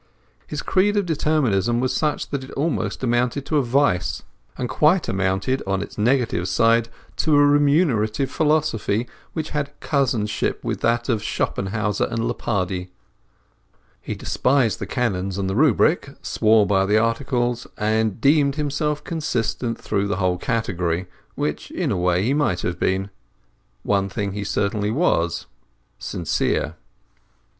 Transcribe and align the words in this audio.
His 0.47 0.63
creed 0.63 0.97
of 0.97 1.05
determinism 1.05 1.79
was 1.79 1.93
such 1.95 2.29
that 2.31 2.43
it 2.43 2.49
almost 2.53 3.03
amounted 3.03 3.45
to 3.45 3.57
a 3.59 3.63
vice, 3.63 4.23
and 4.57 4.67
quite 4.67 5.07
amounted, 5.07 5.61
on 5.67 5.83
its 5.83 5.95
negative 5.95 6.47
side, 6.49 6.89
to 7.17 7.35
a 7.35 7.45
renunciative 7.45 8.31
philosophy 8.31 9.07
which 9.33 9.51
had 9.51 9.79
cousinship 9.79 10.63
with 10.63 10.81
that 10.81 11.07
of 11.07 11.21
Schopenhauer 11.21 11.93
and 12.09 12.25
Leopardi. 12.27 12.89
He 14.01 14.15
despised 14.15 14.79
the 14.79 14.87
Canons 14.87 15.37
and 15.37 15.51
Rubric, 15.55 16.15
swore 16.23 16.65
by 16.65 16.87
the 16.87 16.97
Articles, 16.97 17.67
and 17.77 18.19
deemed 18.19 18.55
himself 18.55 19.03
consistent 19.03 19.79
through 19.79 20.07
the 20.07 20.15
whole 20.15 20.39
category—which 20.39 21.69
in 21.69 21.91
a 21.91 21.97
way 21.97 22.23
he 22.23 22.33
might 22.33 22.61
have 22.61 22.79
been. 22.79 23.11
One 23.83 24.09
thing 24.09 24.31
he 24.31 24.43
certainly 24.43 24.89
was—sincere. 24.89 26.73